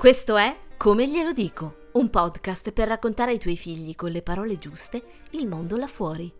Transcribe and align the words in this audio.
Questo 0.00 0.38
è 0.38 0.56
Come 0.78 1.06
glielo 1.06 1.34
dico, 1.34 1.88
un 1.92 2.08
podcast 2.08 2.72
per 2.72 2.88
raccontare 2.88 3.32
ai 3.32 3.38
tuoi 3.38 3.58
figli 3.58 3.94
con 3.94 4.10
le 4.10 4.22
parole 4.22 4.56
giuste 4.56 5.02
il 5.32 5.46
mondo 5.46 5.76
là 5.76 5.86
fuori, 5.86 6.32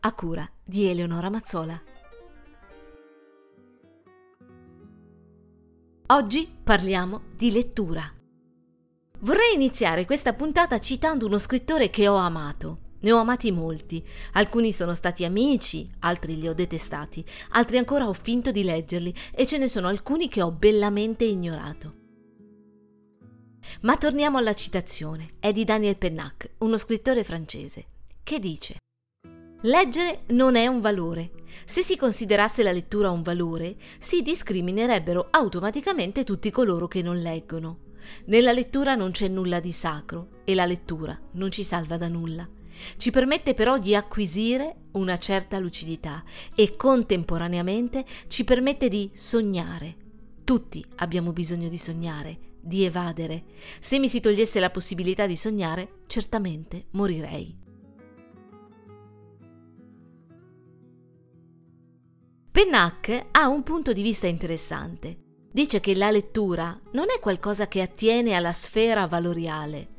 a 0.00 0.12
cura 0.12 0.46
di 0.62 0.86
Eleonora 0.86 1.30
Mazzola. 1.30 1.82
Oggi 6.08 6.46
parliamo 6.62 7.22
di 7.34 7.52
lettura. 7.52 8.02
Vorrei 9.20 9.54
iniziare 9.54 10.04
questa 10.04 10.34
puntata 10.34 10.78
citando 10.78 11.24
uno 11.24 11.38
scrittore 11.38 11.88
che 11.88 12.08
ho 12.08 12.16
amato. 12.16 12.80
Ne 13.00 13.12
ho 13.12 13.16
amati 13.16 13.50
molti, 13.50 14.06
alcuni 14.32 14.74
sono 14.74 14.92
stati 14.92 15.24
amici, 15.24 15.90
altri 16.00 16.38
li 16.38 16.48
ho 16.48 16.52
detestati, 16.52 17.24
altri 17.52 17.78
ancora 17.78 18.06
ho 18.08 18.12
finto 18.12 18.50
di 18.50 18.62
leggerli 18.62 19.14
e 19.34 19.46
ce 19.46 19.56
ne 19.56 19.68
sono 19.68 19.88
alcuni 19.88 20.28
che 20.28 20.42
ho 20.42 20.50
bellamente 20.50 21.24
ignorato. 21.24 22.04
Ma 23.86 23.96
torniamo 23.96 24.36
alla 24.36 24.52
citazione. 24.52 25.28
È 25.38 25.52
di 25.52 25.62
Daniel 25.62 25.96
Pennac, 25.96 26.54
uno 26.58 26.76
scrittore 26.76 27.22
francese, 27.22 27.84
che 28.24 28.40
dice 28.40 28.78
Leggere 29.60 30.22
non 30.30 30.56
è 30.56 30.66
un 30.66 30.80
valore. 30.80 31.30
Se 31.64 31.82
si 31.82 31.96
considerasse 31.96 32.64
la 32.64 32.72
lettura 32.72 33.12
un 33.12 33.22
valore, 33.22 33.76
si 34.00 34.22
discriminerebbero 34.22 35.28
automaticamente 35.30 36.24
tutti 36.24 36.50
coloro 36.50 36.88
che 36.88 37.00
non 37.00 37.22
leggono. 37.22 37.92
Nella 38.24 38.50
lettura 38.50 38.96
non 38.96 39.12
c'è 39.12 39.28
nulla 39.28 39.60
di 39.60 39.70
sacro 39.70 40.40
e 40.42 40.56
la 40.56 40.66
lettura 40.66 41.16
non 41.34 41.52
ci 41.52 41.62
salva 41.62 41.96
da 41.96 42.08
nulla. 42.08 42.48
Ci 42.96 43.12
permette 43.12 43.54
però 43.54 43.78
di 43.78 43.94
acquisire 43.94 44.86
una 44.92 45.16
certa 45.16 45.60
lucidità 45.60 46.24
e 46.56 46.74
contemporaneamente 46.74 48.04
ci 48.26 48.42
permette 48.42 48.88
di 48.88 49.12
sognare. 49.14 49.94
Tutti 50.42 50.84
abbiamo 50.96 51.32
bisogno 51.32 51.68
di 51.68 51.78
sognare, 51.78 52.45
di 52.66 52.84
evadere. 52.84 53.44
Se 53.80 53.98
mi 53.98 54.08
si 54.08 54.20
togliesse 54.20 54.60
la 54.60 54.70
possibilità 54.70 55.26
di 55.26 55.36
sognare, 55.36 56.02
certamente 56.06 56.86
morirei. 56.90 57.64
Pennac 62.50 63.26
ha 63.32 63.48
un 63.48 63.62
punto 63.62 63.92
di 63.92 64.02
vista 64.02 64.26
interessante. 64.26 65.24
Dice 65.52 65.80
che 65.80 65.94
la 65.94 66.10
lettura 66.10 66.78
non 66.92 67.06
è 67.14 67.20
qualcosa 67.20 67.68
che 67.68 67.82
attiene 67.82 68.34
alla 68.34 68.52
sfera 68.52 69.06
valoriale. 69.06 69.94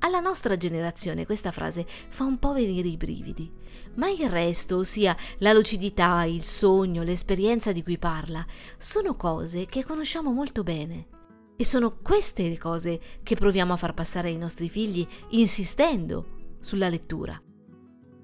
Alla 0.00 0.20
nostra 0.20 0.56
generazione 0.56 1.26
questa 1.26 1.50
frase 1.50 1.86
fa 2.08 2.24
un 2.24 2.38
po' 2.38 2.52
venire 2.52 2.86
i 2.86 2.96
brividi, 2.96 3.50
ma 3.94 4.08
il 4.08 4.28
resto, 4.28 4.76
ossia 4.76 5.16
la 5.38 5.52
lucidità, 5.52 6.22
il 6.24 6.44
sogno, 6.44 7.02
l'esperienza 7.02 7.72
di 7.72 7.82
cui 7.82 7.98
parla, 7.98 8.44
sono 8.78 9.16
cose 9.16 9.66
che 9.66 9.84
conosciamo 9.84 10.30
molto 10.30 10.62
bene. 10.62 11.15
E 11.56 11.64
sono 11.64 11.98
queste 12.02 12.48
le 12.48 12.58
cose 12.58 13.00
che 13.22 13.34
proviamo 13.34 13.72
a 13.72 13.76
far 13.76 13.94
passare 13.94 14.28
ai 14.28 14.36
nostri 14.36 14.68
figli 14.68 15.06
insistendo 15.30 16.54
sulla 16.60 16.88
lettura. 16.88 17.40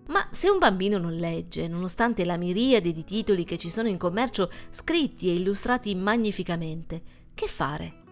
Ma 0.08 0.28
se 0.30 0.50
un 0.50 0.58
bambino 0.58 0.98
non 0.98 1.14
legge, 1.14 1.68
nonostante 1.68 2.24
la 2.24 2.36
miriade 2.36 2.92
di 2.92 3.04
titoli 3.04 3.44
che 3.44 3.56
ci 3.56 3.70
sono 3.70 3.88
in 3.88 3.96
commercio 3.96 4.50
scritti 4.68 5.28
e 5.28 5.34
illustrati 5.34 5.94
magnificamente, 5.94 7.02
che 7.32 7.46
fare? 7.46 8.02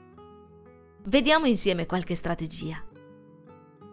Vediamo 1.04 1.46
insieme 1.46 1.86
qualche 1.86 2.14
strategia. 2.14 2.82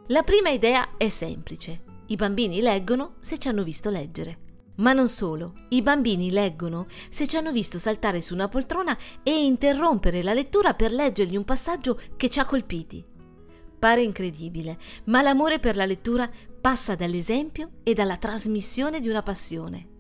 La 0.08 0.23
prima 0.23 0.50
idea 0.50 0.95
è 0.95 1.09
semplice. 1.09 1.83
I 2.08 2.16
bambini 2.16 2.61
leggono 2.61 3.16
se 3.20 3.38
ci 3.38 3.50
hanno 3.50 3.64
visto 3.64 3.89
leggere. 3.89 4.45
Ma 4.78 4.94
non 4.94 5.08
solo, 5.08 5.53
i 5.70 5.81
bambini 5.81 6.30
leggono 6.31 6.86
se 7.09 7.28
ci 7.28 7.38
hanno 7.38 7.52
visto 7.52 7.80
saltare 7.80 8.22
su 8.22 8.33
una 8.33 8.47
poltrona 8.47 8.97
e 9.23 9.44
interrompere 9.44 10.22
la 10.22 10.33
lettura 10.33 10.73
per 10.73 10.92
leggergli 10.92 11.36
un 11.36 11.45
passaggio 11.45 12.00
che 12.16 12.30
ci 12.30 12.39
ha 12.39 12.45
colpiti. 12.45 13.03
Pare 13.80 14.02
incredibile, 14.02 14.78
ma 15.05 15.22
l'amore 15.22 15.59
per 15.59 15.75
la 15.75 15.86
lettura 15.86 16.30
passa 16.59 16.95
dall'esempio 16.95 17.80
e 17.83 17.94
dalla 17.94 18.17
trasmissione 18.17 19.00
di 19.00 19.09
una 19.09 19.23
passione. 19.23 19.95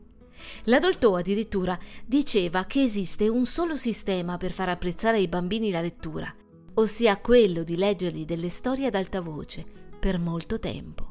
La 0.65 0.79
Dolto 0.79 1.15
addirittura 1.15 1.77
diceva 2.05 2.65
che 2.65 2.83
esiste 2.83 3.27
un 3.27 3.45
solo 3.45 3.75
sistema 3.75 4.37
per 4.37 4.51
far 4.51 4.69
apprezzare 4.69 5.17
ai 5.17 5.27
bambini 5.27 5.71
la 5.71 5.81
lettura, 5.81 6.33
ossia 6.75 7.17
quello 7.19 7.63
di 7.63 7.75
leggergli 7.75 8.25
delle 8.25 8.49
storie 8.49 8.87
ad 8.87 8.95
alta 8.95 9.21
voce 9.21 9.65
per 9.99 10.19
molto 10.19 10.59
tempo. 10.59 11.06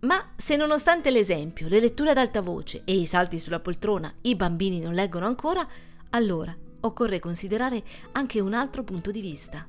Ma 0.00 0.32
se 0.34 0.56
nonostante 0.56 1.10
l'esempio, 1.10 1.68
le 1.68 1.78
letture 1.78 2.10
ad 2.10 2.16
alta 2.16 2.40
voce 2.40 2.82
e 2.84 2.94
i 2.94 3.04
salti 3.04 3.38
sulla 3.38 3.60
poltrona 3.60 4.12
i 4.22 4.34
bambini 4.34 4.80
non 4.80 4.94
leggono 4.94 5.26
ancora, 5.26 5.66
allora 6.10 6.56
occorre 6.80 7.18
considerare 7.18 7.82
anche 8.12 8.40
un 8.40 8.54
altro 8.54 8.82
punto 8.82 9.10
di 9.10 9.20
vista. 9.20 9.64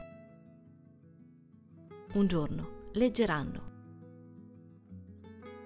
Un 2.13 2.27
giorno 2.27 2.89
leggeranno. 2.93 3.69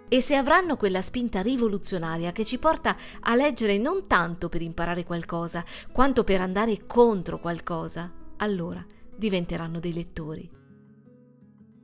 E 0.07 0.21
se 0.21 0.35
avranno 0.35 0.77
quella 0.77 1.01
spinta 1.01 1.41
rivoluzionaria 1.41 2.31
che 2.31 2.45
ci 2.45 2.57
porta 2.57 2.95
a 3.19 3.35
leggere 3.35 3.77
non 3.77 4.07
tanto 4.07 4.49
per 4.49 4.61
imparare 4.61 5.03
qualcosa, 5.03 5.63
quanto 5.91 6.23
per 6.23 6.41
andare 6.41 6.85
contro 6.85 7.39
qualcosa, 7.39 8.11
allora 8.37 8.83
diventeranno 9.15 9.79
dei 9.79 9.93
lettori. 9.93 10.49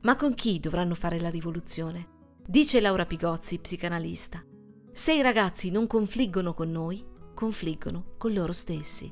Ma 0.02 0.16
con 0.16 0.34
chi 0.34 0.58
dovranno 0.58 0.94
fare 0.94 1.20
la 1.20 1.30
rivoluzione? 1.30 2.11
Dice 2.44 2.80
Laura 2.80 3.06
Pigozzi, 3.06 3.60
psicanalista, 3.60 4.44
se 4.92 5.14
i 5.14 5.22
ragazzi 5.22 5.70
non 5.70 5.86
confliggono 5.86 6.54
con 6.54 6.72
noi, 6.72 7.02
confliggono 7.34 8.14
con 8.18 8.32
loro 8.32 8.52
stessi. 8.52 9.10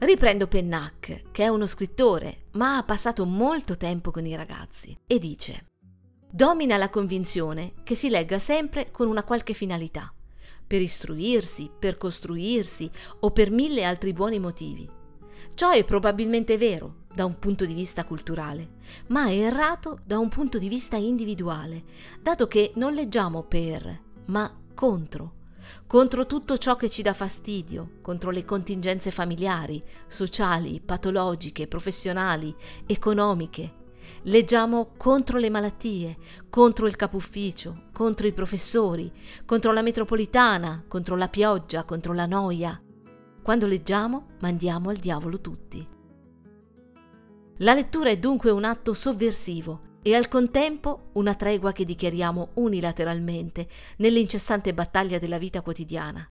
Riprendo 0.00 0.48
Pennac, 0.48 1.30
che 1.30 1.44
è 1.44 1.48
uno 1.48 1.66
scrittore, 1.66 2.46
ma 2.52 2.76
ha 2.76 2.82
passato 2.82 3.24
molto 3.24 3.76
tempo 3.76 4.10
con 4.10 4.26
i 4.26 4.34
ragazzi, 4.34 4.98
e 5.06 5.18
dice 5.20 5.66
Domina 6.28 6.76
la 6.76 6.90
convinzione 6.90 7.74
che 7.84 7.94
si 7.94 8.10
legga 8.10 8.40
sempre 8.40 8.90
con 8.90 9.06
una 9.08 9.22
qualche 9.22 9.54
finalità, 9.54 10.12
per 10.66 10.82
istruirsi, 10.82 11.70
per 11.78 11.96
costruirsi 11.96 12.90
o 13.20 13.30
per 13.30 13.52
mille 13.52 13.84
altri 13.84 14.12
buoni 14.12 14.40
motivi. 14.40 14.97
Ciò 15.54 15.70
è 15.70 15.84
probabilmente 15.84 16.56
vero 16.56 17.06
da 17.12 17.24
un 17.24 17.38
punto 17.38 17.64
di 17.64 17.74
vista 17.74 18.04
culturale, 18.04 18.68
ma 19.08 19.26
è 19.26 19.38
errato 19.38 19.98
da 20.04 20.18
un 20.18 20.28
punto 20.28 20.58
di 20.58 20.68
vista 20.68 20.96
individuale, 20.96 21.82
dato 22.22 22.46
che 22.46 22.72
non 22.76 22.92
leggiamo 22.92 23.42
per, 23.42 24.00
ma 24.26 24.52
contro. 24.74 25.34
Contro 25.86 26.26
tutto 26.26 26.56
ciò 26.58 26.76
che 26.76 26.88
ci 26.88 27.02
dà 27.02 27.12
fastidio, 27.12 27.98
contro 28.02 28.30
le 28.30 28.44
contingenze 28.44 29.10
familiari, 29.10 29.82
sociali, 30.06 30.80
patologiche, 30.80 31.66
professionali, 31.66 32.54
economiche. 32.86 33.74
Leggiamo 34.22 34.92
contro 34.96 35.38
le 35.38 35.50
malattie, 35.50 36.16
contro 36.48 36.86
il 36.86 36.96
capo 36.96 37.16
ufficio, 37.16 37.86
contro 37.92 38.26
i 38.26 38.32
professori, 38.32 39.10
contro 39.44 39.72
la 39.72 39.82
metropolitana, 39.82 40.84
contro 40.86 41.16
la 41.16 41.28
pioggia, 41.28 41.84
contro 41.84 42.12
la 42.12 42.26
noia. 42.26 42.80
Quando 43.48 43.66
leggiamo, 43.66 44.26
mandiamo 44.40 44.90
al 44.90 44.96
diavolo 44.96 45.40
tutti. 45.40 45.82
La 47.60 47.72
lettura 47.72 48.10
è 48.10 48.18
dunque 48.18 48.50
un 48.50 48.62
atto 48.64 48.92
sovversivo 48.92 49.96
e 50.02 50.14
al 50.14 50.28
contempo 50.28 51.08
una 51.14 51.34
tregua 51.34 51.72
che 51.72 51.86
dichiariamo 51.86 52.50
unilateralmente 52.56 53.66
nell'incessante 53.96 54.74
battaglia 54.74 55.16
della 55.16 55.38
vita 55.38 55.62
quotidiana. 55.62 56.28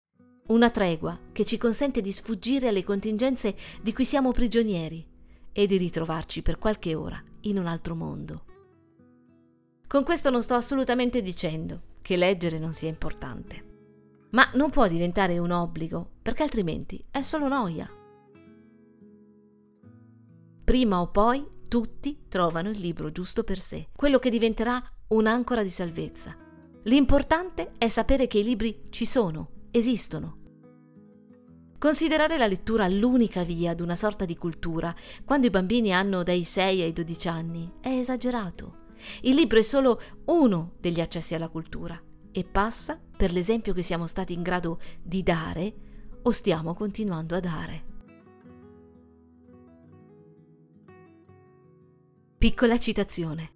Una 0.48 0.70
tregua 0.70 1.20
che 1.34 1.44
ci 1.44 1.58
consente 1.58 2.00
di 2.00 2.14
sfuggire 2.14 2.70
alle 2.70 2.86
contingenze 2.86 3.58
di 3.82 3.92
cui 3.92 4.06
siamo 4.06 4.32
prigionieri 4.32 5.06
e 5.52 5.68
di 5.68 5.76
ritrovarci 5.76 6.42
per 6.42 6.60
qualche 6.60 6.96
ora 6.96 7.22
in 7.42 7.58
un 7.58 7.66
altro 7.66 7.94
mondo. 7.94 8.46
Con 9.86 10.06
questo 10.06 10.30
non 10.30 10.42
sto 10.42 10.54
assolutamente 10.54 11.22
dicendo 11.22 11.98
che 12.02 12.16
leggere 12.16 12.58
non 12.58 12.72
sia 12.72 12.88
importante 12.88 13.71
ma 14.31 14.50
non 14.53 14.69
può 14.69 14.88
diventare 14.88 15.38
un 15.40 15.52
obbligo, 15.52 16.12
perché 16.22 16.44
altrimenti 16.44 17.03
è 17.09 17.22
solo 17.22 17.47
noia. 17.47 17.90
Prima 20.64 21.02
o 21.02 21.09
poi 21.09 21.46
tutti 21.67 22.26
trovano 22.29 22.70
il 22.70 22.79
libro 22.79 23.11
giusto 23.11 23.44
per 23.44 23.59
sé, 23.59 23.90
quello 23.96 24.20
che 24.20 24.29
diventerà 24.29 24.82
un'ancora 25.09 25.64
di 25.64 25.70
salvezza. 25.70 26.35
L'importante 26.84 27.73
è 27.78 27.88
sapere 27.88 28.28
che 28.28 28.40
i 28.40 28.44
libri 28.44 28.88
ci 28.90 29.06
sono, 29.06 29.67
esistono. 29.72 30.38
Considerare 31.78 32.38
la 32.38 32.47
lettura 32.47 32.88
l'unica 32.88 33.44
via 33.44 33.72
ad 33.72 33.82
una 33.82 33.96
sorta 33.96 34.23
di 34.23 34.38
cultura, 34.38 34.96
quando 35.26 35.47
i 35.47 35.50
bambini 35.50 35.91
hanno 35.91 36.23
dai 36.23 36.44
6 36.44 36.82
ai 36.82 36.94
12 36.94 37.28
anni, 37.28 37.73
è 37.82 37.90
esagerato. 37.90 38.79
Il 39.22 39.35
libro 39.35 39.58
è 39.58 39.64
solo 39.64 40.00
uno 40.26 40.73
degli 40.79 41.02
accessi 41.02 41.34
alla 41.34 41.50
cultura 41.50 42.02
e 42.32 42.44
passa 42.44 43.00
per 43.16 43.32
l'esempio 43.32 43.74
che 43.74 43.82
siamo 43.82 44.08
stati 44.08 44.34
in 44.34 44.42
grado 44.42 44.80
di 45.02 45.24
dare 45.24 45.74
o 46.24 46.32
stiamo 46.32 46.74
continuando 46.74 47.36
a 47.36 47.40
dare. 47.40 47.84
Piccola 52.38 52.80
citazione. 52.80 53.52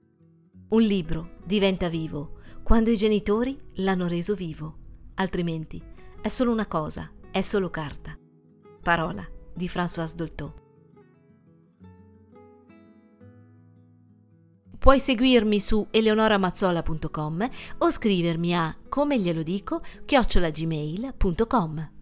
Un 0.69 0.81
libro 0.81 1.37
diventa 1.43 1.89
vivo 1.89 2.39
quando 2.63 2.89
i 2.89 2.95
genitori 2.95 3.59
l'hanno 3.75 4.07
reso 4.07 4.33
vivo, 4.33 4.77
altrimenti 5.15 5.81
è 6.21 6.27
solo 6.27 6.51
una 6.51 6.67
cosa, 6.67 7.11
è 7.31 7.41
solo 7.41 7.69
carta. 7.69 8.17
Parola 8.81 9.27
di 9.53 9.67
François 9.67 10.13
Dolto. 10.15 10.64
Puoi 14.85 14.99
seguirmi 14.99 15.59
su 15.59 15.87
eleonoramazzola.com 15.89 17.49
o 17.79 17.89
scrivermi 17.89 18.55
a 18.55 18.77
come 18.87 19.17
glielo 19.17 19.41
dico 19.41 19.81
chiocciolagmail.com. 20.05 21.94